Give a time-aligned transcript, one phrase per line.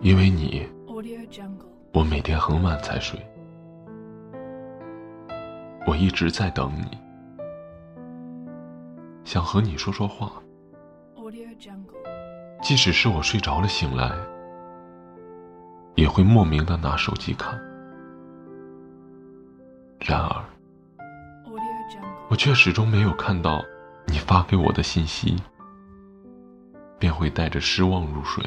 [0.00, 0.68] 因为你，
[1.92, 3.18] 我每天很晚才睡。
[5.86, 6.98] 我一直在等你，
[9.24, 10.32] 想和你说说话。
[12.62, 14.12] 即使是我睡着了醒来，
[15.94, 17.58] 也会莫名的拿手机看。
[20.00, 20.44] 然而，
[22.28, 23.64] 我却始终没有看到
[24.06, 25.36] 你发给我的信息，
[26.98, 28.44] 便会带着失望入睡。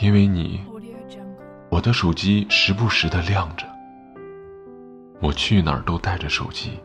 [0.00, 0.60] 因为你，
[1.70, 3.66] 我的手机时不时的亮着，
[5.20, 6.78] 我去哪儿都带着手机，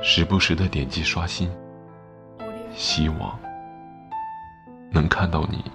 [0.00, 1.50] 时不时的点击刷新，
[2.70, 3.36] 希望
[4.92, 5.68] 能看到你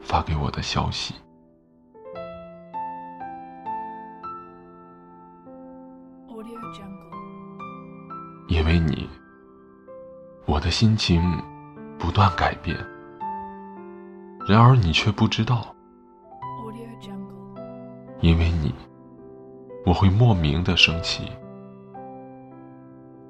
[0.00, 1.14] 发给我的消息。
[8.48, 9.06] 因为你，
[10.46, 11.22] 我的心情
[11.98, 12.93] 不断改变。
[14.46, 15.74] 然而你却不知道，
[18.20, 18.74] 因为你，
[19.86, 21.30] 我会莫名的生气。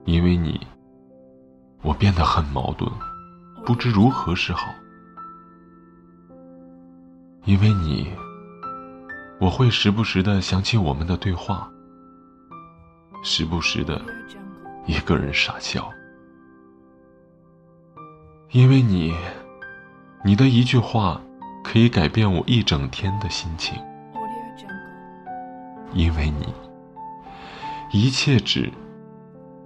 [0.04, 0.60] 因为你，
[1.82, 2.90] 我变得很矛盾，
[3.64, 4.68] 不知如何是好。
[7.44, 8.10] 因为你，
[9.40, 11.70] 我会时不时的想起我们的对话，
[13.22, 14.00] 时不时的
[14.84, 15.88] 一个人傻笑。
[18.50, 19.14] 因为你，
[20.24, 21.20] 你的一句话
[21.62, 23.78] 可以改变我一整天的心情。
[25.92, 26.52] 因为你。
[27.94, 28.68] 一切只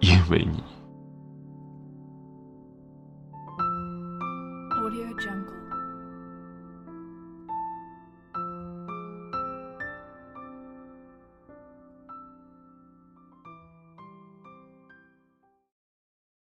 [0.01, 0.63] 因为你。